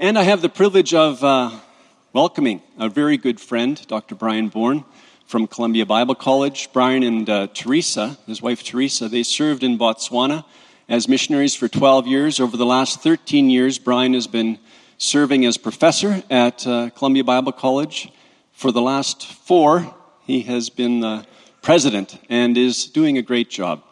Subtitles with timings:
[0.00, 1.50] And I have the privilege of uh,
[2.12, 4.14] welcoming a very good friend, Dr.
[4.14, 4.84] Brian Born
[5.26, 6.68] from Columbia Bible College.
[6.72, 10.44] Brian and uh, Teresa, his wife Teresa, they served in Botswana
[10.88, 12.38] as missionaries for 12 years.
[12.38, 14.60] Over the last 13 years, Brian has been
[14.98, 18.12] serving as professor at uh, Columbia Bible College.
[18.52, 19.92] For the last four,
[20.22, 21.26] he has been the
[21.60, 23.82] president and is doing a great job.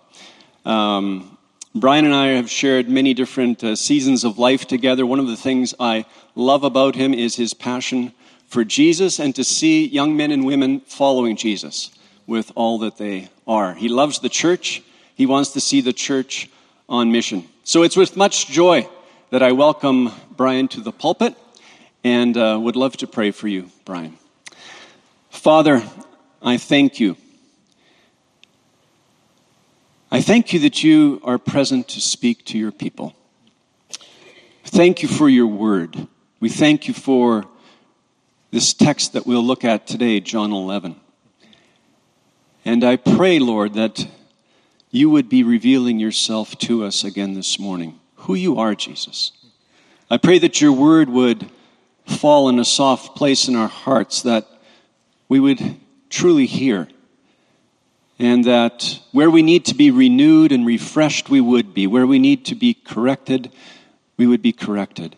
[0.64, 1.36] Um,
[1.79, 5.04] Brian and I have shared many different uh, seasons of life together.
[5.04, 8.14] One of the things I love about him is his passion
[8.49, 11.90] for Jesus and to see young men and women following Jesus
[12.26, 13.75] with all that they are.
[13.75, 14.82] He loves the church.
[15.16, 16.49] He wants to see the church
[16.89, 17.46] on mission.
[17.64, 18.88] So it's with much joy
[19.29, 21.35] that I welcome Brian to the pulpit
[22.02, 24.16] and uh, would love to pray for you, Brian.
[25.29, 25.82] Father,
[26.40, 27.18] I thank you
[30.08, 33.16] I thank you that you are present to speak to your people.
[34.64, 36.06] Thank you for your word.
[36.38, 37.44] We thank you for
[38.52, 40.94] this text that we'll look at today, John 11.
[42.64, 44.06] And I pray, Lord, that
[44.92, 47.98] you would be revealing yourself to us again this morning.
[48.14, 49.32] Who you are, Jesus.
[50.08, 51.50] I pray that your word would
[52.06, 54.46] fall in a soft place in our hearts, that
[55.28, 56.86] we would truly hear
[58.19, 61.86] and that where we need to be renewed and refreshed, we would be.
[61.86, 63.53] Where we need to be corrected,
[64.17, 65.17] we would be corrected.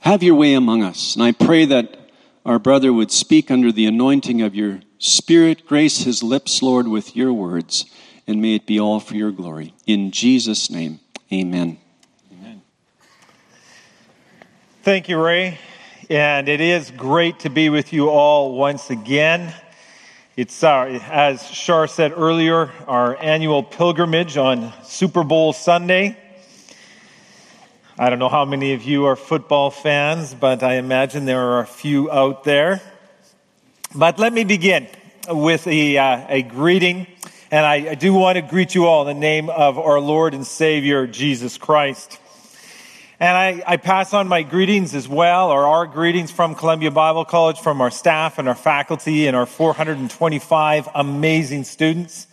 [0.00, 1.14] Have your way among us.
[1.14, 1.98] And I pray that
[2.44, 5.66] our brother would speak under the anointing of your Spirit.
[5.66, 7.86] Grace his lips, Lord, with your words,
[8.26, 9.74] and may it be all for your glory.
[9.84, 11.00] In Jesus' name,
[11.32, 11.78] amen.
[12.32, 12.62] Amen.
[14.82, 15.58] Thank you, Ray.
[16.08, 19.52] And it is great to be with you all once again.
[20.34, 26.16] It's, our, as Shar said earlier, our annual pilgrimage on Super Bowl Sunday.
[27.98, 31.60] I don't know how many of you are football fans, but I imagine there are
[31.60, 32.80] a few out there.
[33.94, 34.88] But let me begin
[35.28, 37.08] with a, uh, a greeting.
[37.50, 40.32] And I, I do want to greet you all in the name of our Lord
[40.32, 42.18] and Savior, Jesus Christ.
[43.22, 47.24] And I, I, pass on my greetings as well, or our greetings from Columbia Bible
[47.24, 52.26] College, from our staff and our faculty and our 425 amazing students.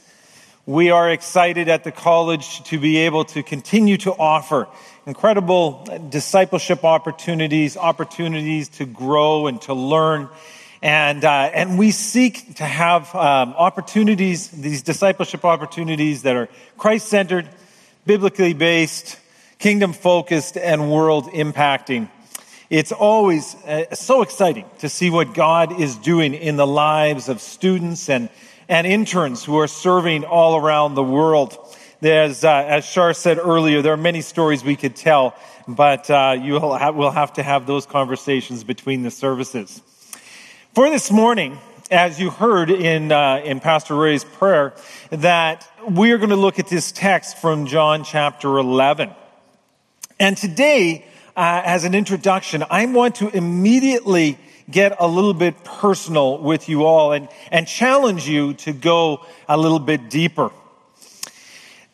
[0.65, 4.67] We are excited at the college to be able to continue to offer
[5.05, 10.27] incredible discipleship opportunities, opportunities to grow and to learn.
[10.81, 17.09] And, uh, and we seek to have um, opportunities, these discipleship opportunities that are Christ
[17.09, 17.47] centered,
[18.07, 19.18] biblically based,
[19.59, 22.09] kingdom focused and world impacting.
[22.69, 27.41] It's always uh, so exciting to see what God is doing in the lives of
[27.41, 28.29] students and,
[28.69, 31.57] and interns who are serving all around the world.
[31.99, 35.35] There's, uh, as Shar said earlier, there are many stories we could tell,
[35.67, 39.81] but uh, you will have, we'll have to have those conversations between the services.
[40.73, 41.57] For this morning,
[41.91, 44.73] as you heard in, uh, in Pastor Ray's prayer,
[45.09, 49.09] that we are going to look at this text from John chapter 11.
[50.19, 51.05] And today,
[51.37, 54.37] uh, as an introduction, I want to immediately
[54.69, 59.57] get a little bit personal with you all and, and challenge you to go a
[59.57, 60.51] little bit deeper.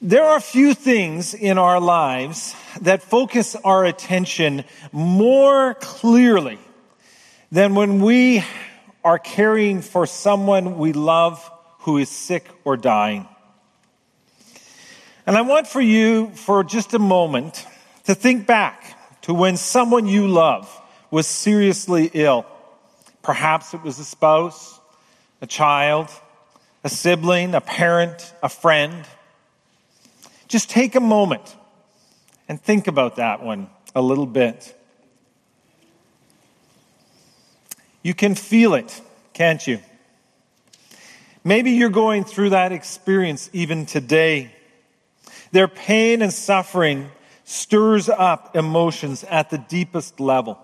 [0.02, 6.58] There are few things in our lives that focus our attention more clearly
[7.52, 8.44] than when we
[9.03, 11.50] are caring for someone we love
[11.81, 13.28] who is sick or dying.
[15.28, 17.66] And I want for you, for just a moment,
[18.06, 20.70] to think back to when someone you love
[21.12, 22.46] was seriously ill.
[23.22, 24.80] Perhaps it was a spouse,
[25.42, 26.10] a child,
[26.84, 29.06] a sibling, a parent, a friend.
[30.48, 31.56] Just take a moment
[32.48, 34.76] and think about that one a little bit.
[38.04, 39.02] You can feel it,
[39.34, 39.80] can't you?
[41.44, 44.52] Maybe you're going through that experience even today.
[45.52, 47.10] Their pain and suffering
[47.46, 50.60] stirs up emotions at the deepest level.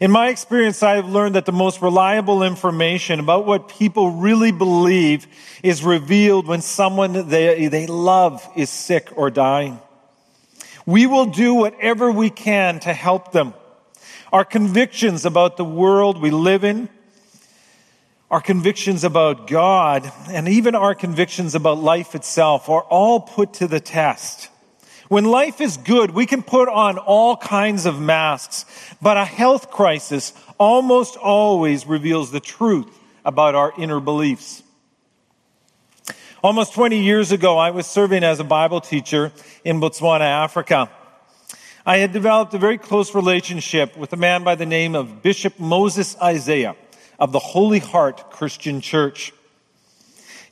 [0.00, 4.52] In my experience, I have learned that the most reliable information about what people really
[4.52, 5.26] believe
[5.62, 9.80] is revealed when someone they, they love is sick or dying.
[10.86, 13.54] We will do whatever we can to help them.
[14.32, 16.88] Our convictions about the world we live in,
[18.30, 23.68] our convictions about God, and even our convictions about life itself are all put to
[23.68, 24.48] the test
[25.08, 28.64] when life is good, we can put on all kinds of masks,
[29.00, 32.86] but a health crisis almost always reveals the truth
[33.24, 34.62] about our inner beliefs.
[36.42, 39.32] Almost 20 years ago, I was serving as a Bible teacher
[39.64, 40.90] in Botswana, Africa.
[41.84, 45.58] I had developed a very close relationship with a man by the name of Bishop
[45.58, 46.76] Moses Isaiah
[47.18, 49.32] of the Holy Heart Christian Church.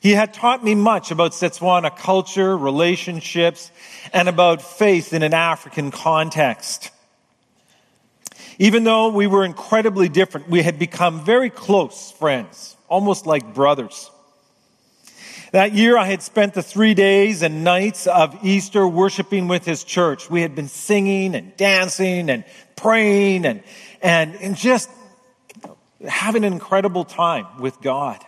[0.07, 3.69] He had taught me much about Setswana culture, relationships,
[4.13, 6.91] and about faith in an African context.
[8.57, 14.09] Even though we were incredibly different, we had become very close friends, almost like brothers.
[15.51, 19.83] That year, I had spent the three days and nights of Easter worshiping with his
[19.83, 20.29] church.
[20.29, 22.45] We had been singing and dancing and
[22.77, 23.61] praying and,
[24.01, 24.89] and, and just
[26.07, 28.23] having an incredible time with God.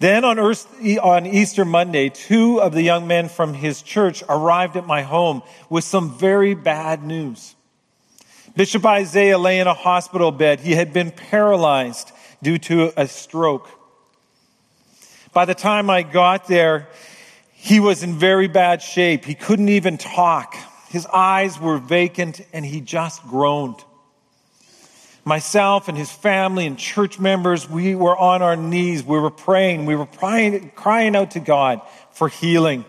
[0.00, 0.66] Then on, Earth,
[1.02, 5.42] on Easter Monday, two of the young men from his church arrived at my home
[5.68, 7.54] with some very bad news.
[8.56, 10.60] Bishop Isaiah lay in a hospital bed.
[10.60, 12.12] He had been paralyzed
[12.42, 13.68] due to a stroke.
[15.34, 16.88] By the time I got there,
[17.52, 19.26] he was in very bad shape.
[19.26, 20.56] He couldn't even talk.
[20.88, 23.84] His eyes were vacant and he just groaned.
[25.30, 29.04] Myself and his family and church members, we were on our knees.
[29.04, 29.86] We were praying.
[29.86, 32.84] We were crying, crying out to God for healing.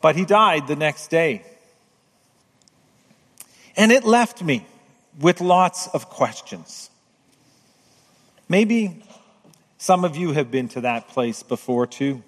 [0.00, 1.44] But he died the next day.
[3.76, 4.66] And it left me
[5.20, 6.90] with lots of questions.
[8.48, 9.04] Maybe
[9.78, 12.24] some of you have been to that place before too.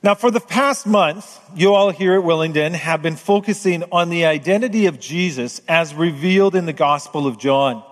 [0.00, 4.26] Now, for the past month, you all here at Willingdon have been focusing on the
[4.26, 7.82] identity of Jesus as revealed in the Gospel of John.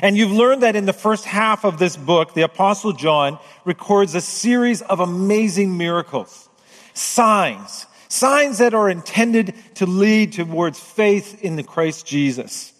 [0.00, 4.14] And you've learned that in the first half of this book, the Apostle John records
[4.14, 6.48] a series of amazing miracles,
[6.94, 12.72] signs, signs that are intended to lead towards faith in the Christ Jesus.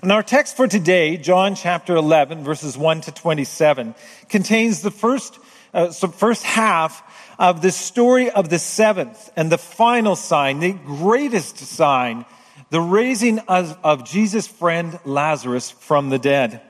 [0.00, 3.94] And our text for today, John chapter 11, verses 1 to 27,
[4.30, 5.38] contains the first,
[5.74, 7.02] uh, so first half
[7.38, 12.24] of the story of the seventh and the final sign, the greatest sign,
[12.70, 16.60] the raising of, of Jesus' friend Lazarus from the dead.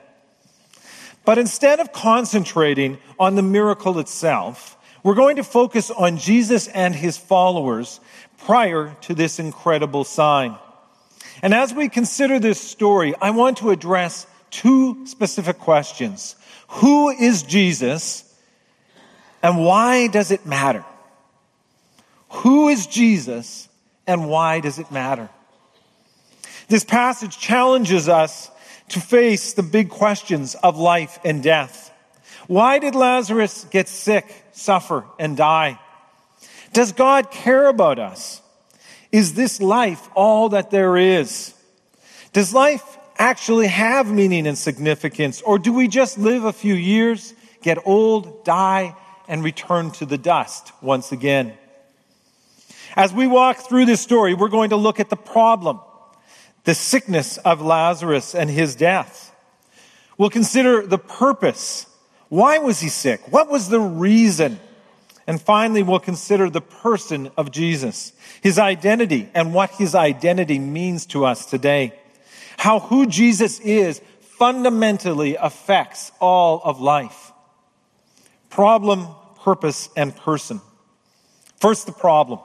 [1.25, 6.95] But instead of concentrating on the miracle itself, we're going to focus on Jesus and
[6.95, 7.99] his followers
[8.39, 10.57] prior to this incredible sign.
[11.41, 16.35] And as we consider this story, I want to address two specific questions.
[16.67, 18.23] Who is Jesus
[19.43, 20.85] and why does it matter?
[22.29, 23.67] Who is Jesus
[24.07, 25.29] and why does it matter?
[26.69, 28.49] This passage challenges us
[28.89, 31.91] to face the big questions of life and death.
[32.47, 35.79] Why did Lazarus get sick, suffer, and die?
[36.71, 38.41] Does God care about us?
[39.11, 41.53] Is this life all that there is?
[42.31, 45.41] Does life actually have meaning and significance?
[45.41, 48.95] Or do we just live a few years, get old, die,
[49.27, 51.53] and return to the dust once again?
[52.95, 55.79] As we walk through this story, we're going to look at the problem,
[56.63, 59.33] the sickness of Lazarus and his death.
[60.17, 61.87] We'll consider the purpose.
[62.29, 63.31] Why was he sick?
[63.31, 64.59] What was the reason?
[65.25, 71.05] And finally, we'll consider the person of Jesus, his identity, and what his identity means
[71.07, 71.93] to us today.
[72.57, 77.32] How who Jesus is fundamentally affects all of life.
[78.53, 79.07] Problem,
[79.43, 80.61] purpose, and person.
[81.59, 82.39] First, the problem.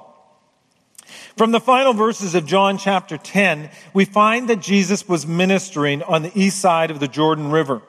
[1.36, 6.22] From the final verses of John chapter 10, we find that Jesus was ministering on
[6.22, 7.82] the east side of the Jordan River,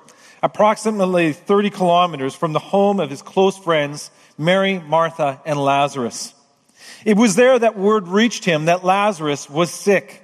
[0.43, 6.33] approximately 30 kilometers from the home of his close friends, Mary, Martha, and Lazarus.
[7.05, 10.21] It was there that word reached him that Lazarus was sick.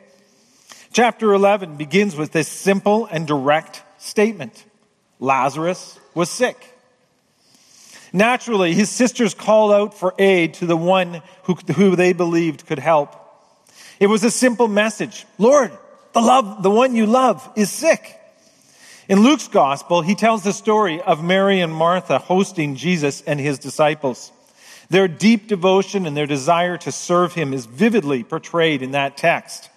[0.91, 4.65] Chapter 11 begins with this simple and direct statement
[5.21, 6.74] Lazarus was sick.
[8.13, 12.79] Naturally, his sisters called out for aid to the one who, who they believed could
[12.79, 13.15] help.
[13.99, 15.71] It was a simple message Lord,
[16.13, 18.19] the, love, the one you love is sick.
[19.07, 23.59] In Luke's gospel, he tells the story of Mary and Martha hosting Jesus and his
[23.59, 24.31] disciples.
[24.89, 29.69] Their deep devotion and their desire to serve him is vividly portrayed in that text.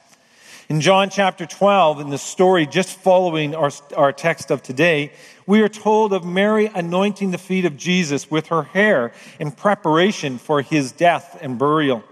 [0.69, 5.13] In John chapter 12, in the story just following our, our text of today,
[5.49, 10.37] we are told of Mary anointing the feet of Jesus with her hair in preparation
[10.37, 12.05] for his death and burial.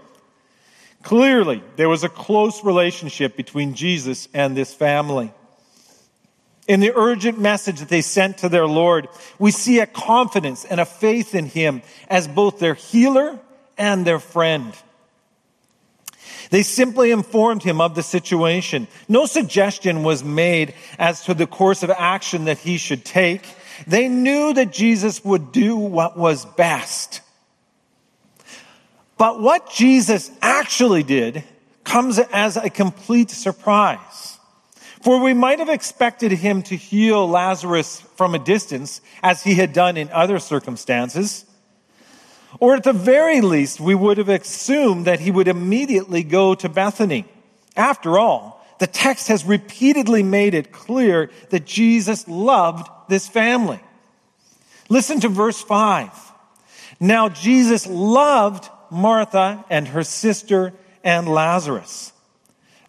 [1.03, 5.31] Clearly, there was a close relationship between Jesus and this family.
[6.67, 10.81] In the urgent message that they sent to their Lord, we see a confidence and
[10.81, 13.39] a faith in Him as both their healer
[13.77, 14.73] and their friend.
[16.49, 18.87] They simply informed him of the situation.
[19.07, 23.43] No suggestion was made as to the course of action that he should take.
[23.85, 27.21] They knew that Jesus would do what was best.
[29.17, 31.43] But what Jesus actually did
[31.83, 34.37] comes as a complete surprise.
[35.01, 39.71] For we might have expected him to heal Lazarus from a distance, as he had
[39.73, 41.45] done in other circumstances.
[42.59, 46.69] Or at the very least, we would have assumed that he would immediately go to
[46.69, 47.25] Bethany.
[47.75, 53.79] After all, the text has repeatedly made it clear that Jesus loved this family.
[54.89, 56.11] Listen to verse 5.
[56.99, 60.73] Now Jesus loved Martha and her sister
[61.03, 62.13] and Lazarus.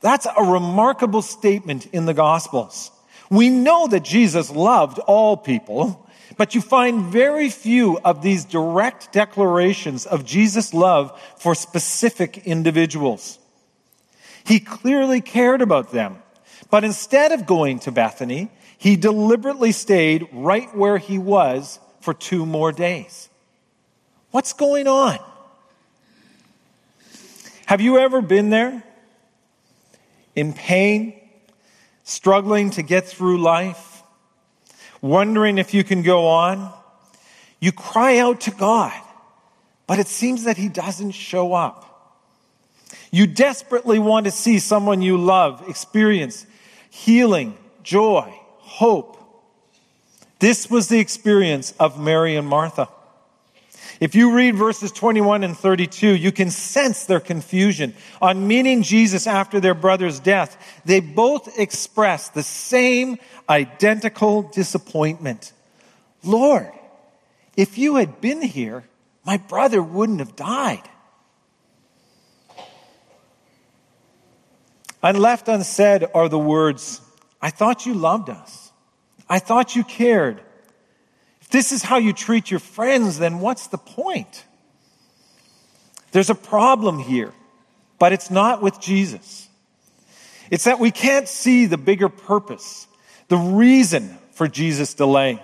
[0.00, 2.90] That's a remarkable statement in the Gospels.
[3.30, 6.07] We know that Jesus loved all people,
[6.38, 13.38] but you find very few of these direct declarations of Jesus' love for specific individuals.
[14.44, 16.22] He clearly cared about them,
[16.70, 22.46] but instead of going to Bethany, he deliberately stayed right where he was for two
[22.46, 23.28] more days.
[24.30, 25.18] What's going on?
[27.66, 28.84] Have you ever been there?
[30.36, 31.20] In pain,
[32.04, 33.87] struggling to get through life,
[35.00, 36.72] wondering if you can go on?
[37.60, 38.92] You cry out to God,
[39.86, 41.84] but it seems that He doesn't show up.
[43.10, 46.46] You desperately want to see someone you love experience
[46.90, 49.16] healing, joy, hope.
[50.40, 52.88] This was the experience of Mary and Martha.
[54.00, 57.94] If you read verses 21 and 32, you can sense their confusion.
[58.22, 65.52] On meeting Jesus after their brother's death, they both express the same identical disappointment.
[66.22, 66.70] Lord,
[67.56, 68.84] if you had been here,
[69.24, 70.88] my brother wouldn't have died.
[75.02, 77.00] And left unsaid are the words,
[77.40, 78.72] I thought you loved us.
[79.28, 80.40] I thought you cared.
[81.50, 84.44] This is how you treat your friends, then what's the point?
[86.12, 87.32] There's a problem here,
[87.98, 89.48] but it's not with Jesus.
[90.50, 92.86] It's that we can't see the bigger purpose,
[93.28, 95.42] the reason for Jesus' delay.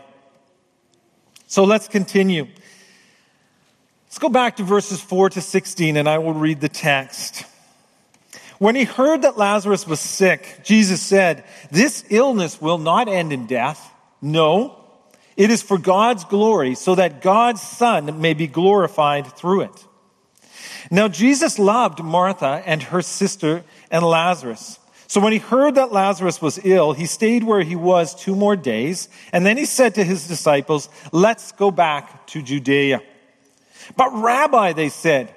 [1.46, 2.46] So let's continue.
[4.06, 7.44] Let's go back to verses 4 to 16, and I will read the text.
[8.58, 13.46] When he heard that Lazarus was sick, Jesus said, This illness will not end in
[13.46, 13.92] death.
[14.22, 14.83] No
[15.36, 19.86] it is for God's glory, so that God's Son may be glorified through it.
[20.90, 24.78] Now, Jesus loved Martha and her sister and Lazarus.
[25.06, 28.56] So when he heard that Lazarus was ill, he stayed where he was two more
[28.56, 33.02] days, and then he said to his disciples, Let's go back to Judea.
[33.96, 35.34] But, Rabbi, they said,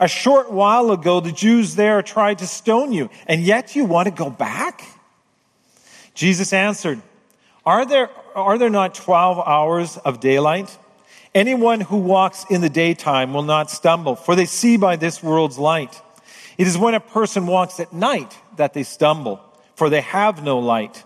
[0.00, 4.06] a short while ago the Jews there tried to stone you, and yet you want
[4.06, 4.82] to go back?
[6.14, 7.00] Jesus answered,
[7.64, 10.76] Are there are there not 12 hours of daylight?
[11.34, 15.58] Anyone who walks in the daytime will not stumble, for they see by this world's
[15.58, 16.00] light.
[16.58, 19.40] It is when a person walks at night that they stumble,
[19.74, 21.04] for they have no light.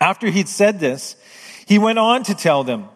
[0.00, 1.16] After he'd said this,
[1.66, 2.88] he went on to tell them,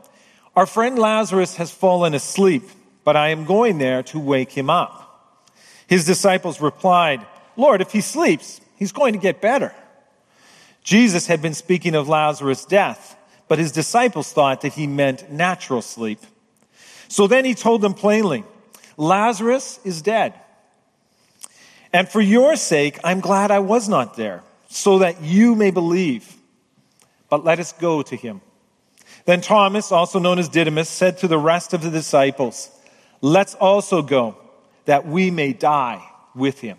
[0.56, 2.62] Our friend Lazarus has fallen asleep,
[3.04, 4.96] but I am going there to wake him up.
[5.86, 7.26] His disciples replied,
[7.56, 9.74] Lord, if he sleeps, he's going to get better.
[10.82, 13.16] Jesus had been speaking of Lazarus' death,
[13.48, 16.20] but his disciples thought that he meant natural sleep.
[17.08, 18.44] So then he told them plainly,
[18.96, 20.34] Lazarus is dead.
[21.92, 26.36] And for your sake, I'm glad I was not there, so that you may believe.
[27.28, 28.40] But let us go to him.
[29.24, 32.70] Then Thomas, also known as Didymus, said to the rest of the disciples,
[33.20, 34.36] Let's also go,
[34.86, 36.02] that we may die
[36.34, 36.78] with him.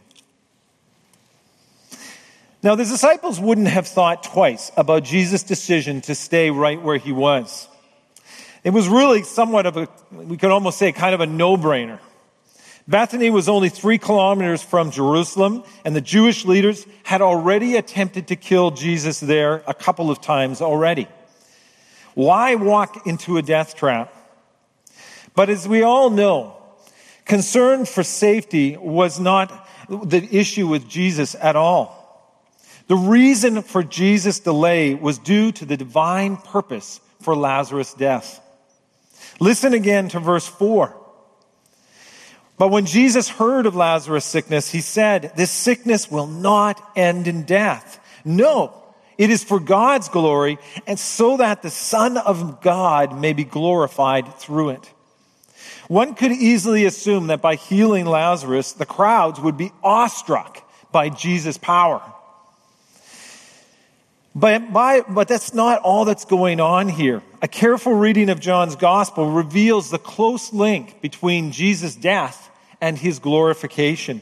[2.63, 7.11] Now, the disciples wouldn't have thought twice about Jesus' decision to stay right where he
[7.11, 7.67] was.
[8.63, 11.99] It was really somewhat of a, we could almost say, kind of a no brainer.
[12.87, 18.35] Bethany was only three kilometers from Jerusalem, and the Jewish leaders had already attempted to
[18.35, 21.07] kill Jesus there a couple of times already.
[22.13, 24.13] Why walk into a death trap?
[25.33, 26.57] But as we all know,
[27.25, 32.00] concern for safety was not the issue with Jesus at all.
[32.91, 38.41] The reason for Jesus' delay was due to the divine purpose for Lazarus' death.
[39.39, 40.93] Listen again to verse 4.
[42.57, 47.43] But when Jesus heard of Lazarus' sickness, he said, This sickness will not end in
[47.43, 47.97] death.
[48.25, 48.73] No,
[49.17, 54.35] it is for God's glory, and so that the Son of God may be glorified
[54.35, 54.91] through it.
[55.87, 61.57] One could easily assume that by healing Lazarus, the crowds would be awestruck by Jesus'
[61.57, 62.01] power.
[64.33, 67.21] But, by, but that's not all that's going on here.
[67.41, 73.19] A careful reading of John's gospel reveals the close link between Jesus' death and his
[73.19, 74.21] glorification.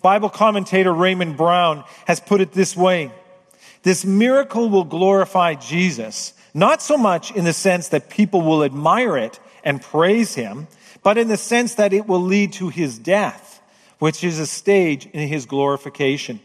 [0.00, 3.10] Bible commentator Raymond Brown has put it this way.
[3.82, 9.16] This miracle will glorify Jesus, not so much in the sense that people will admire
[9.16, 10.68] it and praise him,
[11.02, 13.60] but in the sense that it will lead to his death,
[13.98, 16.38] which is a stage in his glorification.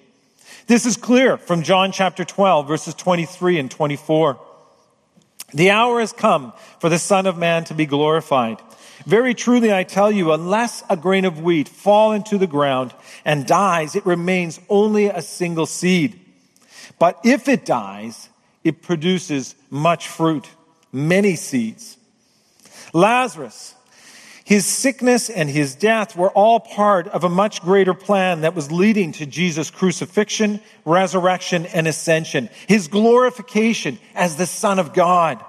[0.71, 4.39] This is clear from John chapter 12, verses 23 and 24.
[5.53, 8.61] The hour has come for the Son of Man to be glorified.
[9.05, 12.93] Very truly, I tell you, unless a grain of wheat fall into the ground
[13.25, 16.17] and dies, it remains only a single seed.
[16.97, 18.29] But if it dies,
[18.63, 20.47] it produces much fruit,
[20.93, 21.97] many seeds.
[22.93, 23.75] Lazarus,
[24.51, 28.69] his sickness and his death were all part of a much greater plan that was
[28.69, 32.49] leading to Jesus' crucifixion, resurrection, and ascension.
[32.67, 35.41] His glorification as the Son of God.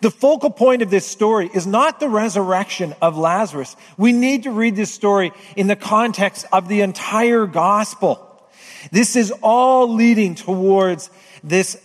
[0.00, 3.74] The focal point of this story is not the resurrection of Lazarus.
[3.98, 8.48] We need to read this story in the context of the entire gospel.
[8.92, 11.10] This is all leading towards
[11.42, 11.82] this,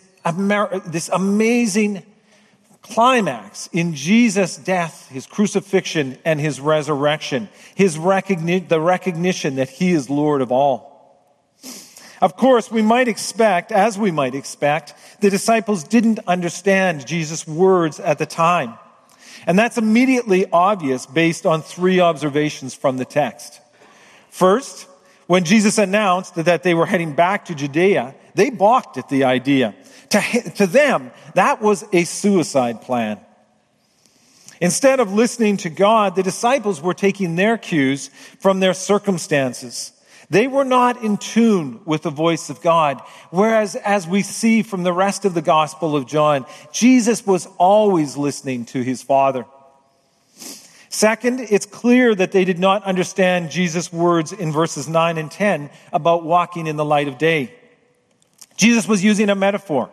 [0.86, 2.04] this amazing
[2.82, 9.92] climax in Jesus' death, his crucifixion, and his resurrection, his recogni- the recognition that he
[9.92, 10.92] is Lord of all.
[12.22, 18.00] Of course, we might expect, as we might expect, the disciples didn't understand Jesus' words
[18.00, 18.78] at the time.
[19.48, 23.60] And that's immediately obvious based on three observations from the text.
[24.30, 24.88] First,
[25.26, 29.74] when Jesus announced that they were heading back to Judea, they balked at the idea.
[30.12, 33.20] To, to them, that was a suicide plan.
[34.62, 39.92] Instead of listening to God, the disciples were taking their cues from their circumstances.
[40.30, 43.02] They were not in tune with the voice of God.
[43.32, 48.16] Whereas, as we see from the rest of the Gospel of John, Jesus was always
[48.16, 49.46] listening to his Father.
[50.90, 55.70] Second, it's clear that they did not understand Jesus' words in verses 9 and 10
[55.92, 57.54] about walking in the light of day.
[58.58, 59.90] Jesus was using a metaphor.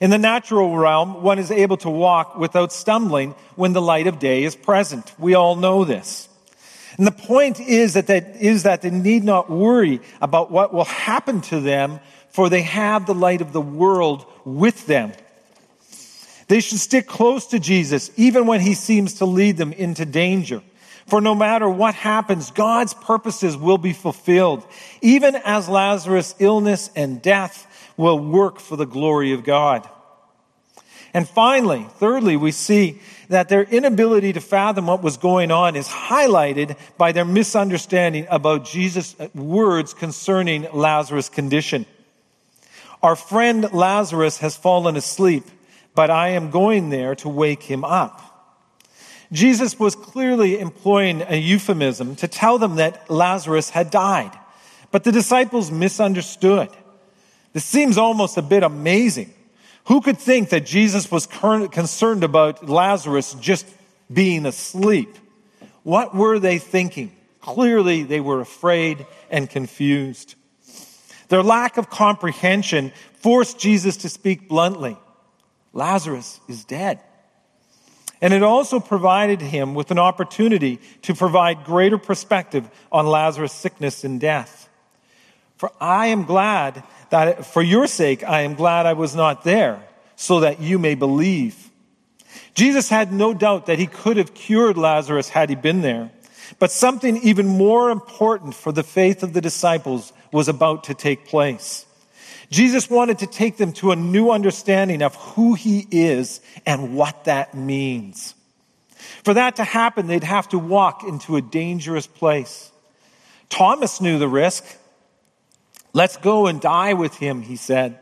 [0.00, 4.18] In the natural realm, one is able to walk without stumbling when the light of
[4.18, 5.12] day is present.
[5.18, 6.28] We all know this.
[6.96, 10.84] And the point is that, that, is that they need not worry about what will
[10.84, 12.00] happen to them,
[12.30, 15.12] for they have the light of the world with them.
[16.48, 20.62] They should stick close to Jesus, even when he seems to lead them into danger.
[21.06, 24.66] For no matter what happens, God's purposes will be fulfilled,
[25.00, 27.66] even as Lazarus' illness and death
[27.98, 29.86] will work for the glory of God.
[31.12, 35.88] And finally, thirdly, we see that their inability to fathom what was going on is
[35.88, 41.86] highlighted by their misunderstanding about Jesus' words concerning Lazarus' condition.
[43.02, 45.44] Our friend Lazarus has fallen asleep,
[45.94, 48.24] but I am going there to wake him up.
[49.30, 54.32] Jesus was clearly employing a euphemism to tell them that Lazarus had died,
[54.90, 56.70] but the disciples misunderstood.
[57.52, 59.32] This seems almost a bit amazing.
[59.86, 63.66] Who could think that Jesus was concerned about Lazarus just
[64.12, 65.16] being asleep?
[65.82, 67.12] What were they thinking?
[67.40, 70.34] Clearly, they were afraid and confused.
[71.28, 74.96] Their lack of comprehension forced Jesus to speak bluntly
[75.72, 77.00] Lazarus is dead.
[78.20, 84.02] And it also provided him with an opportunity to provide greater perspective on Lazarus' sickness
[84.02, 84.68] and death.
[85.56, 89.82] For I am glad that for your sake, I am glad I was not there
[90.16, 91.70] so that you may believe.
[92.54, 96.10] Jesus had no doubt that he could have cured Lazarus had he been there.
[96.58, 101.26] But something even more important for the faith of the disciples was about to take
[101.26, 101.86] place.
[102.50, 107.24] Jesus wanted to take them to a new understanding of who he is and what
[107.24, 108.34] that means.
[109.22, 112.72] For that to happen, they'd have to walk into a dangerous place.
[113.50, 114.64] Thomas knew the risk.
[115.92, 117.98] Let's go and die with him, he said.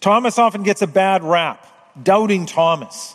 [0.00, 1.66] Thomas often gets a bad rap,
[2.00, 3.14] doubting Thomas.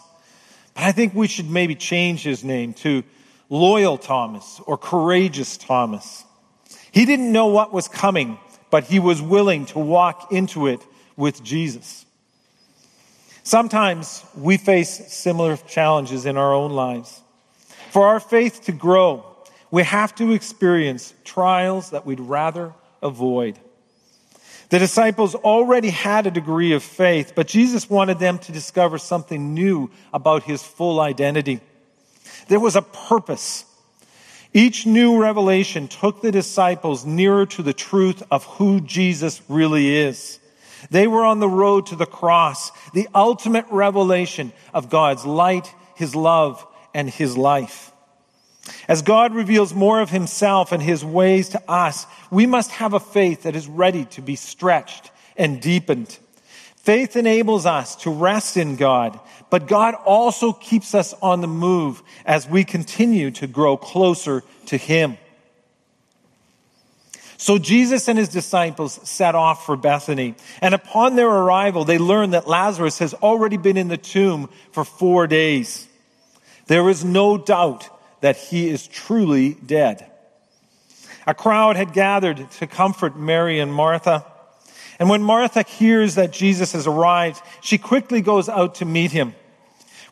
[0.73, 3.03] But I think we should maybe change his name to
[3.49, 6.25] loyal Thomas or courageous Thomas.
[6.91, 8.37] He didn't know what was coming,
[8.69, 10.81] but he was willing to walk into it
[11.15, 12.05] with Jesus.
[13.43, 17.21] Sometimes we face similar challenges in our own lives.
[17.91, 19.25] For our faith to grow,
[19.69, 23.59] we have to experience trials that we'd rather avoid.
[24.69, 29.53] The disciples already had a degree of faith, but Jesus wanted them to discover something
[29.53, 31.59] new about his full identity.
[32.47, 33.65] There was a purpose.
[34.51, 40.39] Each new revelation took the disciples nearer to the truth of who Jesus really is.
[40.89, 46.15] They were on the road to the cross, the ultimate revelation of God's light, his
[46.15, 47.92] love, and his life.
[48.87, 52.99] As God reveals more of himself and his ways to us, we must have a
[52.99, 56.17] faith that is ready to be stretched and deepened.
[56.77, 62.01] Faith enables us to rest in God, but God also keeps us on the move
[62.25, 65.17] as we continue to grow closer to him.
[67.37, 70.35] So Jesus and his disciples set off for Bethany.
[70.61, 74.85] And upon their arrival, they learned that Lazarus has already been in the tomb for
[74.85, 75.87] four days.
[76.67, 77.89] There is no doubt
[78.23, 80.09] that he is truly dead.
[81.27, 84.25] A crowd had gathered to comfort Mary and Martha.
[84.97, 89.35] And when Martha hears that Jesus has arrived, she quickly goes out to meet him.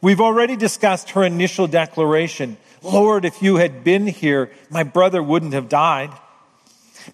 [0.01, 5.53] We've already discussed her initial declaration Lord, if you had been here, my brother wouldn't
[5.53, 6.09] have died.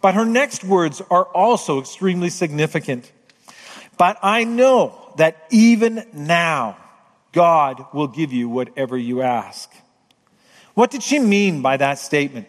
[0.02, 3.12] But her next words are also extremely significant.
[4.00, 6.78] But I know that even now,
[7.34, 9.70] God will give you whatever you ask.
[10.78, 12.48] What did she mean by that statement?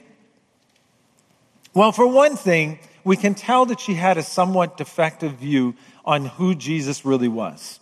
[1.73, 6.27] Well, for one thing, we can tell that she had a somewhat defective view on
[6.27, 7.81] who Jesus really was.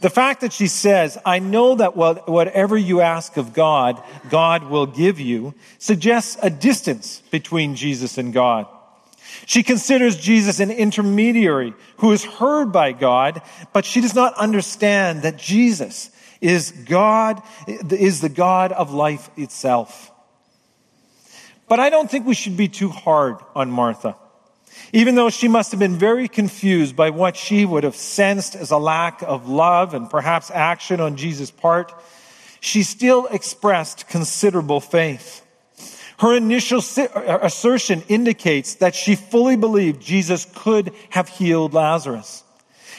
[0.00, 4.86] The fact that she says, I know that whatever you ask of God, God will
[4.86, 8.66] give you, suggests a distance between Jesus and God.
[9.46, 13.40] She considers Jesus an intermediary who is heard by God,
[13.72, 20.10] but she does not understand that Jesus is God, is the God of life itself.
[21.68, 24.16] But I don't think we should be too hard on Martha.
[24.92, 28.70] Even though she must have been very confused by what she would have sensed as
[28.70, 31.92] a lack of love and perhaps action on Jesus' part,
[32.60, 35.42] she still expressed considerable faith.
[36.18, 42.42] Her initial uh, assertion indicates that she fully believed Jesus could have healed Lazarus.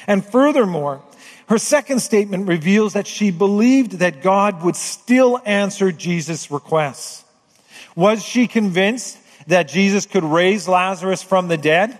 [0.05, 1.01] And furthermore,
[1.47, 7.23] her second statement reveals that she believed that God would still answer Jesus' requests.
[7.95, 11.99] Was she convinced that Jesus could raise Lazarus from the dead?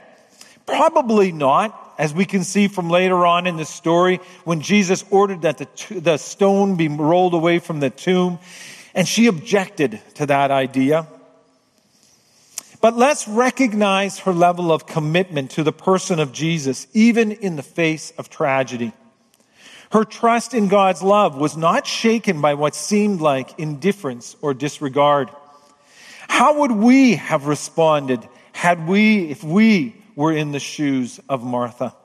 [0.66, 5.44] Probably not, as we can see from later on in the story when Jesus ordered
[5.44, 8.40] that the, the stone be rolled away from the tomb.
[8.94, 11.08] And she objected to that idea.
[12.82, 17.64] But let's recognize her level of commitment to the person of Jesus, even in the
[17.64, 18.92] face of tragedy.
[19.92, 25.30] Her trust in God's love was not shaken by what seemed like indifference or disregard.
[26.28, 31.96] How would we have responded had we, if we were in the shoes of Martha?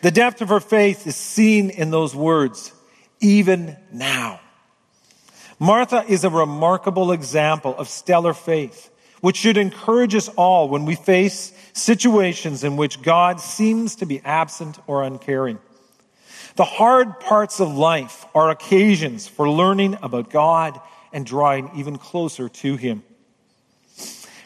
[0.00, 2.72] The depth of her faith is seen in those words,
[3.20, 4.40] even now.
[5.58, 10.96] Martha is a remarkable example of stellar faith, which should encourage us all when we
[10.96, 15.60] face situations in which God seems to be absent or uncaring.
[16.56, 20.80] The hard parts of life are occasions for learning about God
[21.12, 23.02] and drawing even closer to Him.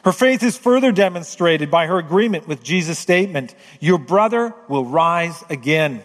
[0.05, 5.43] Her faith is further demonstrated by her agreement with Jesus' statement, Your brother will rise
[5.51, 6.05] again.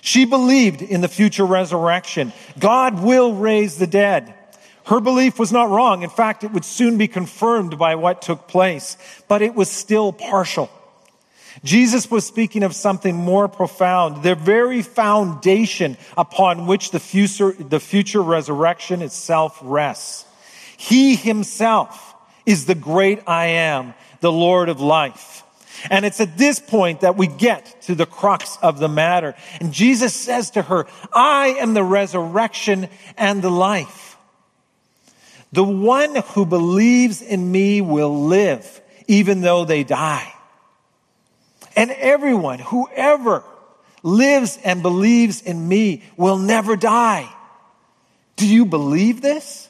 [0.00, 2.32] She believed in the future resurrection.
[2.58, 4.34] God will raise the dead.
[4.86, 6.02] Her belief was not wrong.
[6.02, 8.96] In fact, it would soon be confirmed by what took place,
[9.28, 10.70] but it was still partial.
[11.64, 17.80] Jesus was speaking of something more profound, the very foundation upon which the future, the
[17.80, 20.24] future resurrection itself rests.
[20.76, 22.14] He himself
[22.46, 25.44] is the great I am, the Lord of life.
[25.90, 29.34] And it's at this point that we get to the crux of the matter.
[29.60, 34.16] And Jesus says to her, I am the resurrection and the life.
[35.52, 40.32] The one who believes in me will live even though they die.
[41.76, 43.44] And everyone, whoever
[44.02, 47.32] lives and believes in me will never die.
[48.36, 49.68] Do you believe this?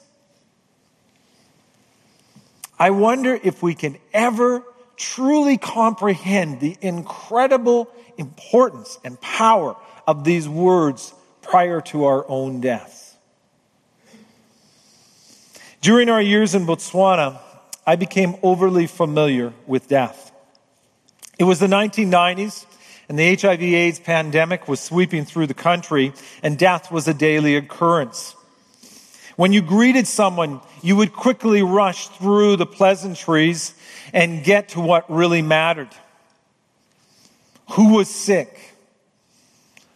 [2.79, 4.65] I wonder if we can ever
[4.97, 13.17] truly comprehend the incredible importance and power of these words prior to our own death.
[15.81, 17.39] During our years in Botswana,
[17.87, 20.32] I became overly familiar with death.
[21.43, 22.67] It was the 1990s,
[23.09, 27.57] and the HIV AIDS pandemic was sweeping through the country, and death was a daily
[27.57, 28.37] occurrence.
[29.35, 33.75] When you greeted someone, you would quickly rush through the pleasantries
[34.13, 35.89] and get to what really mattered.
[37.73, 38.77] Who was sick?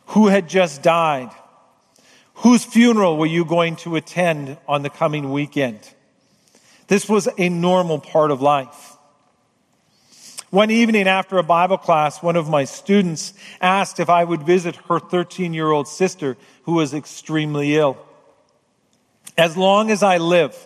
[0.06, 1.30] Who had just died?
[2.42, 5.78] Whose funeral were you going to attend on the coming weekend?
[6.88, 8.95] This was a normal part of life.
[10.50, 14.76] One evening after a Bible class, one of my students asked if I would visit
[14.88, 17.98] her 13 year old sister who was extremely ill.
[19.36, 20.56] As long as I live,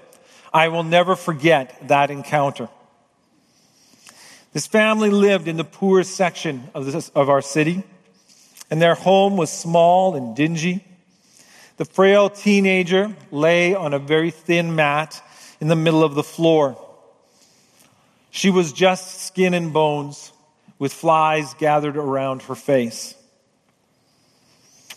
[0.53, 2.69] I will never forget that encounter.
[4.53, 7.83] This family lived in the poorest section of, this, of our city,
[8.71, 10.85] and their home was small and dingy.
[11.79, 15.23] The frail teenager lay on a very thin mat
[15.61, 16.77] in the middle of the floor.
[18.31, 20.33] She was just skin and bones,
[20.79, 23.15] with flies gathered around her face.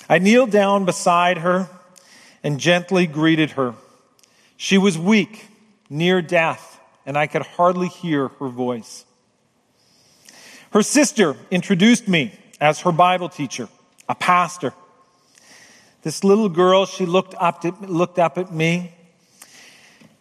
[0.10, 1.70] I kneeled down beside her
[2.44, 3.74] and gently greeted her.
[4.58, 5.48] She was weak,
[5.90, 9.06] near death, and I could hardly hear her voice.
[10.72, 13.68] Her sister introduced me as her Bible teacher,
[14.08, 14.74] a pastor.
[16.02, 18.93] This little girl, she looked up, looked up at me.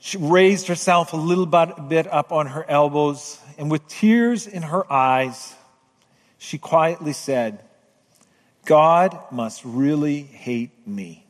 [0.05, 4.93] She raised herself a little bit up on her elbows, and with tears in her
[4.93, 5.55] eyes,
[6.39, 7.63] she quietly said,
[8.65, 11.25] God must really hate me.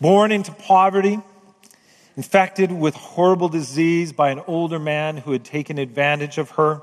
[0.00, 1.18] Born into poverty,
[2.16, 6.82] infected with horrible disease by an older man who had taken advantage of her,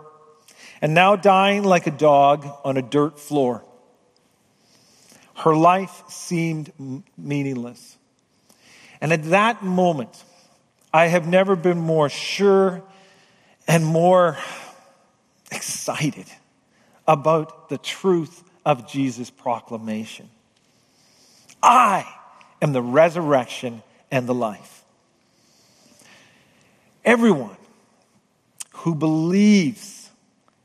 [0.81, 3.63] and now dying like a dog on a dirt floor.
[5.37, 6.73] Her life seemed
[7.17, 7.97] meaningless.
[9.03, 10.23] And at that moment,
[10.93, 12.81] I have never been more sure
[13.67, 14.37] and more
[15.51, 16.25] excited
[17.05, 20.29] about the truth of Jesus' proclamation.
[21.61, 22.07] I
[22.61, 24.85] am the resurrection and the life.
[27.03, 27.57] Everyone
[28.71, 30.09] who believes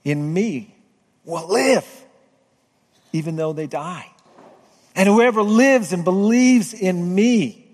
[0.04, 0.76] in me
[1.24, 2.04] will live,
[3.12, 4.08] even though they die.
[4.94, 7.64] And whoever lives and believes in me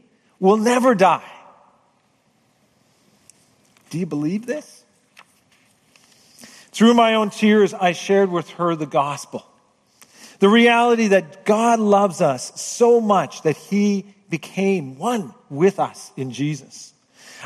[0.44, 1.24] will never die.
[3.88, 4.85] Do you believe this?
[6.70, 9.46] Through my own tears, I shared with her the gospel.
[10.40, 16.30] The reality that God loves us so much that he became one with us in
[16.30, 16.92] Jesus.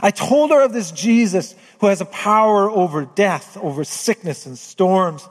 [0.02, 4.58] I told her of this Jesus who has a power over death, over sickness and
[4.58, 5.24] storms.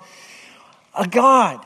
[0.97, 1.59] A God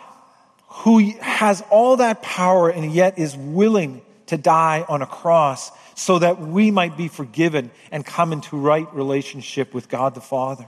[0.67, 6.17] who has all that power and yet is willing to die on a cross so
[6.17, 10.67] that we might be forgiven and come into right relationship with God the Father.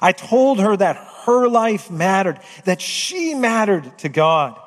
[0.00, 4.58] I told her that her life mattered, that she mattered to God.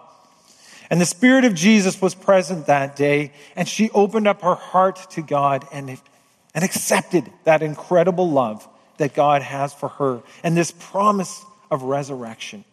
[0.91, 5.10] And the Spirit of Jesus was present that day, and she opened up her heart
[5.12, 5.99] to God and,
[6.54, 12.63] and accepted that incredible love that God has for her and this promise of resurrection.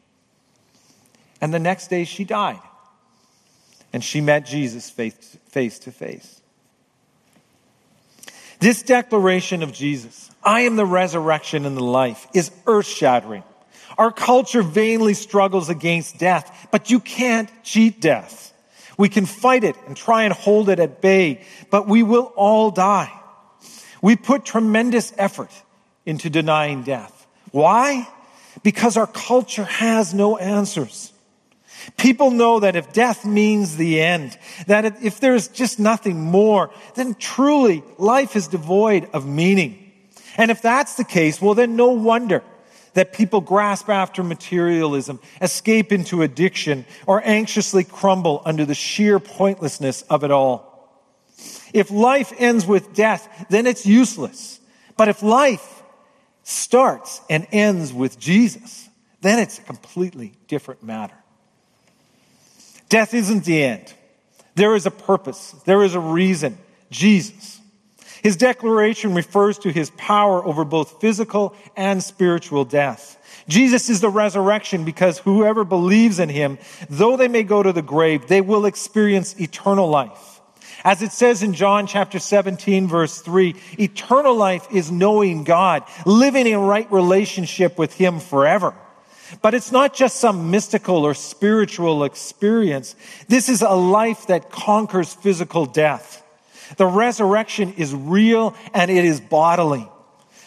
[1.40, 2.61] And the next day she died.
[3.90, 6.42] And she met Jesus face, face to face.
[8.66, 13.44] This declaration of Jesus, I am the resurrection and the life, is earth shattering.
[13.96, 18.52] Our culture vainly struggles against death, but you can't cheat death.
[18.98, 22.72] We can fight it and try and hold it at bay, but we will all
[22.72, 23.12] die.
[24.02, 25.52] We put tremendous effort
[26.05, 27.24] into denying death.
[27.52, 28.09] Why?
[28.64, 31.12] Because our culture has no answers.
[31.96, 37.14] People know that if death means the end, that if there's just nothing more, then
[37.14, 39.92] truly life is devoid of meaning.
[40.37, 42.42] And if that's the case, well, then no wonder
[42.94, 50.03] that people grasp after materialism, escape into addiction, or anxiously crumble under the sheer pointlessness
[50.03, 50.66] of it all.
[51.75, 54.61] If life ends with death, then it's useless.
[54.96, 55.83] But if life
[56.42, 58.88] starts and ends with Jesus,
[59.20, 61.16] then it's a completely different matter.
[62.88, 63.92] Death isn't the end.
[64.55, 65.53] There is a purpose.
[65.64, 66.59] There is a reason.
[66.90, 67.61] Jesus.
[68.22, 73.12] His declaration refers to his power over both physical and spiritual death.
[73.49, 77.83] Jesus is the resurrection because whoever believes in him, though they may go to the
[77.83, 80.40] grave, they will experience eternal life.
[80.85, 86.46] As it says in John chapter 17 verse 3, eternal life is knowing God, living
[86.46, 88.75] in right relationship with him forever.
[89.42, 92.94] But it's not just some mystical or spiritual experience.
[93.28, 96.22] This is a life that conquers physical death.
[96.76, 99.88] The resurrection is real and it is bodily.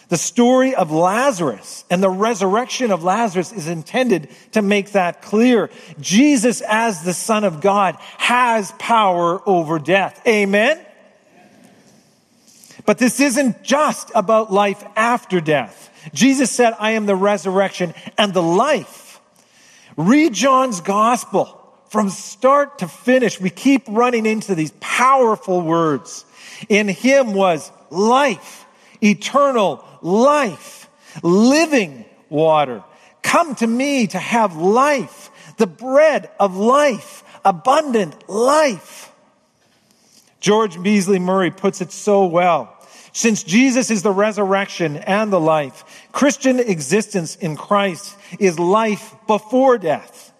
[0.08, 5.70] The story of Lazarus and the resurrection of Lazarus is intended to make that clear.
[6.00, 10.20] Jesus, as the Son of God, has power over death.
[10.26, 10.84] Amen?
[12.90, 16.10] But this isn't just about life after death.
[16.12, 19.20] Jesus said, I am the resurrection and the life.
[19.96, 23.40] Read John's gospel from start to finish.
[23.40, 26.24] We keep running into these powerful words.
[26.68, 28.66] In him was life,
[29.00, 30.90] eternal life,
[31.22, 32.82] living water.
[33.22, 39.12] Come to me to have life, the bread of life, abundant life.
[40.40, 42.78] George Beasley Murray puts it so well.
[43.12, 49.78] Since Jesus is the resurrection and the life, Christian existence in Christ is life before
[49.78, 50.32] death.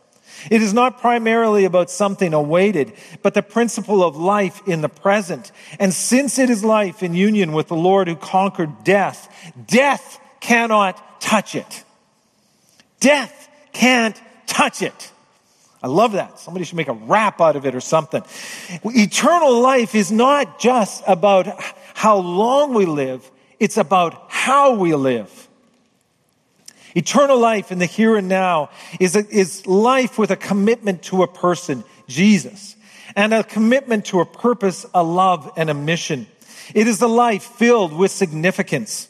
[0.50, 5.52] It is not primarily about something awaited, but the principle of life in the present.
[5.78, 11.20] And since it is life in union with the Lord who conquered death, death cannot
[11.20, 11.84] touch it.
[13.00, 15.12] Death can't touch it.
[15.82, 16.38] I love that.
[16.38, 18.22] Somebody should make a rap out of it or something.
[18.84, 21.46] Eternal life is not just about
[21.94, 25.48] how long we live, it's about how we live.
[26.94, 31.22] Eternal life in the here and now is, a, is life with a commitment to
[31.22, 32.74] a person, Jesus,
[33.14, 36.26] and a commitment to a purpose, a love, and a mission.
[36.74, 39.08] It is a life filled with significance.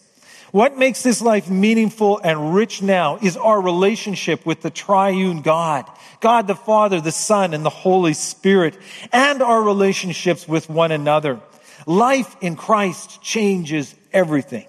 [0.53, 5.89] What makes this life meaningful and rich now is our relationship with the triune God,
[6.21, 8.77] God the Father, the Son, and the Holy Spirit,
[9.13, 11.41] and our relationships with one another.
[11.87, 14.67] Life in Christ changes everything.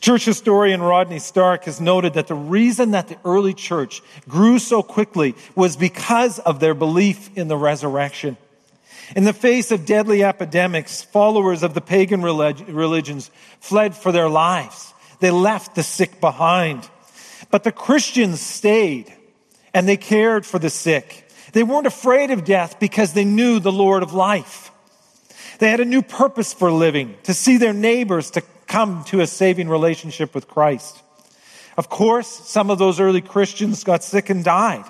[0.00, 4.82] Church historian Rodney Stark has noted that the reason that the early church grew so
[4.82, 8.36] quickly was because of their belief in the resurrection.
[9.16, 14.94] In the face of deadly epidemics, followers of the pagan religions fled for their lives.
[15.20, 16.88] They left the sick behind.
[17.50, 19.12] But the Christians stayed
[19.72, 21.28] and they cared for the sick.
[21.52, 24.70] They weren't afraid of death because they knew the Lord of life.
[25.58, 29.26] They had a new purpose for living, to see their neighbors to come to a
[29.26, 31.02] saving relationship with Christ.
[31.76, 34.84] Of course, some of those early Christians got sick and died.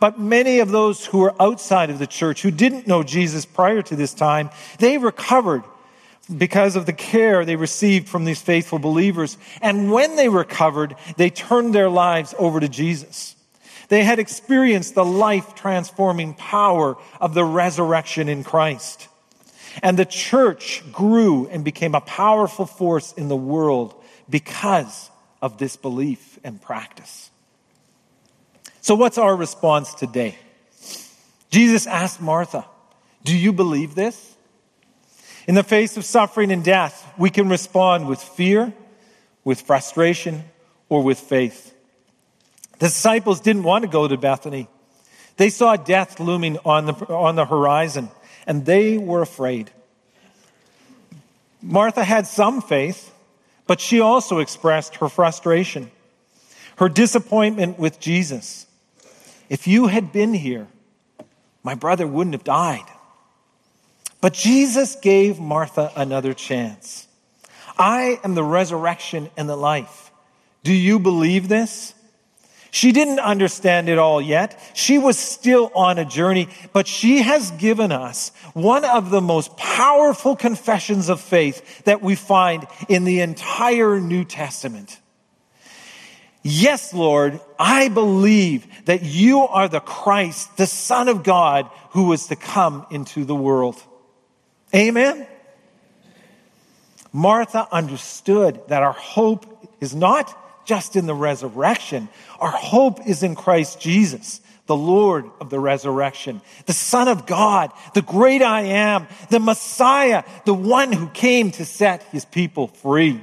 [0.00, 3.82] But many of those who were outside of the church, who didn't know Jesus prior
[3.82, 5.62] to this time, they recovered
[6.36, 9.38] because of the care they received from these faithful believers.
[9.62, 13.34] And when they recovered, they turned their lives over to Jesus.
[13.88, 19.08] They had experienced the life transforming power of the resurrection in Christ.
[19.82, 23.94] And the church grew and became a powerful force in the world
[24.28, 27.30] because of this belief and practice.
[28.80, 30.36] So, what's our response today?
[31.50, 32.64] Jesus asked Martha,
[33.24, 34.36] Do you believe this?
[35.46, 38.72] In the face of suffering and death, we can respond with fear,
[39.44, 40.44] with frustration,
[40.90, 41.74] or with faith.
[42.78, 44.68] The disciples didn't want to go to Bethany.
[45.38, 48.10] They saw death looming on the, on the horizon,
[48.48, 49.70] and they were afraid.
[51.60, 53.14] Martha had some faith,
[53.66, 55.90] but she also expressed her frustration,
[56.78, 58.66] her disappointment with Jesus.
[59.50, 60.66] If you had been here,
[61.62, 62.86] my brother wouldn't have died.
[64.22, 67.06] But Jesus gave Martha another chance.
[67.78, 70.10] I am the resurrection and the life.
[70.64, 71.92] Do you believe this?
[72.70, 74.60] She didn't understand it all yet.
[74.74, 79.56] She was still on a journey, but she has given us one of the most
[79.56, 85.00] powerful confessions of faith that we find in the entire New Testament.
[86.42, 92.28] Yes, Lord, I believe that you are the Christ, the Son of God, who was
[92.28, 93.82] to come into the world.
[94.74, 95.26] Amen.
[97.12, 100.34] Martha understood that our hope is not
[100.68, 102.10] just in the resurrection.
[102.38, 107.72] Our hope is in Christ Jesus, the Lord of the resurrection, the Son of God,
[107.94, 113.18] the great I am, the Messiah, the one who came to set his people free.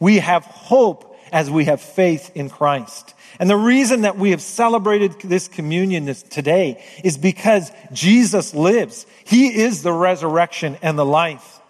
[0.00, 3.12] We have hope as we have faith in Christ.
[3.38, 9.04] And the reason that we have celebrated this communion this, today is because Jesus lives.
[9.24, 11.60] He is the resurrection and the life.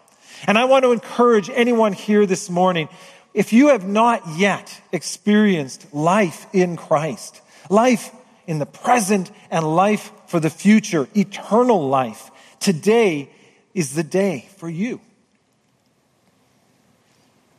[0.46, 2.88] And I want to encourage anyone here this morning,
[3.34, 7.40] if you have not yet experienced life in Christ,
[7.70, 8.10] life
[8.46, 13.30] in the present and life for the future, eternal life, today
[13.74, 15.00] is the day for you.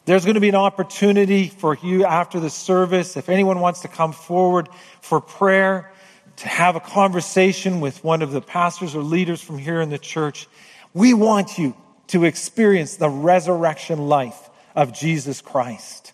[0.05, 3.87] There's going to be an opportunity for you after the service, if anyone wants to
[3.87, 4.67] come forward
[5.01, 5.91] for prayer,
[6.37, 9.99] to have a conversation with one of the pastors or leaders from here in the
[9.99, 10.47] church.
[10.93, 11.75] We want you
[12.07, 16.13] to experience the resurrection life of Jesus Christ.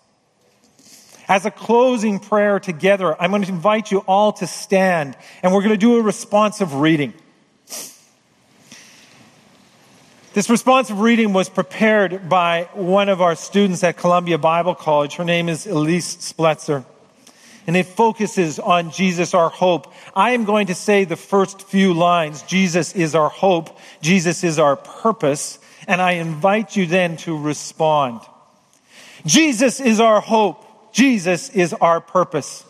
[1.28, 5.62] As a closing prayer together, I'm going to invite you all to stand and we're
[5.62, 7.14] going to do a responsive reading.
[10.34, 15.16] This responsive reading was prepared by one of our students at Columbia Bible College.
[15.16, 16.86] Her name is Elise Spletzer.
[17.68, 19.94] And it focuses on Jesus, our hope.
[20.16, 22.42] I am going to say the first few lines.
[22.44, 23.78] Jesus is our hope.
[24.02, 25.60] Jesus is our purpose.
[25.88, 28.22] And I invite you then to respond.
[29.26, 30.94] Jesus is our hope.
[30.94, 32.66] Jesus is our purpose.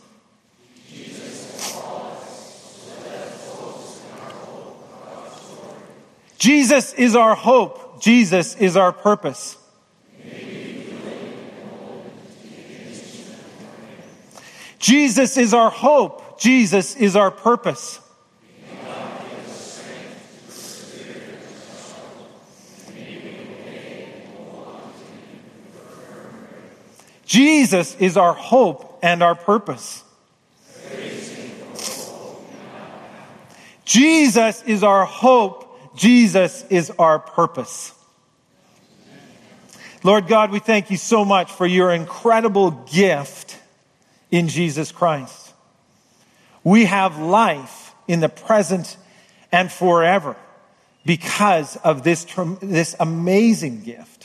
[6.38, 8.02] Jesus is our hope.
[8.02, 9.58] Jesus is our purpose.
[14.80, 16.40] Jesus is our hope.
[16.40, 18.00] Jesus is our purpose.
[27.30, 30.04] Jesus is our hope and our purpose.
[33.86, 35.96] Jesus is our hope.
[35.96, 37.94] Jesus is our purpose.
[40.04, 43.60] Lord God, we thank you so much for your incredible gift
[44.32, 45.54] in Jesus Christ.
[46.64, 48.98] We have life in the present
[49.52, 50.36] and forever
[51.06, 52.26] because of this,
[52.60, 54.19] this amazing gift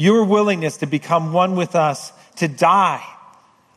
[0.00, 3.04] your willingness to become one with us, to die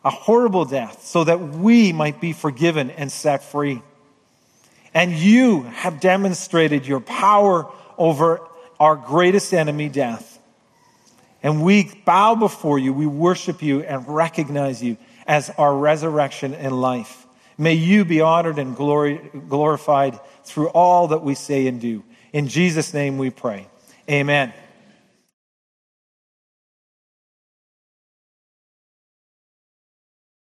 [0.05, 3.82] a horrible death so that we might be forgiven and set free.
[4.93, 8.41] And you have demonstrated your power over
[8.80, 10.39] our greatest enemy, death.
[11.41, 16.80] And we bow before you, we worship you, and recognize you as our resurrection and
[16.80, 17.26] life.
[17.57, 19.19] May you be honored and glory,
[19.49, 22.03] glorified through all that we say and do.
[22.32, 23.67] In Jesus' name we pray.
[24.09, 24.53] Amen.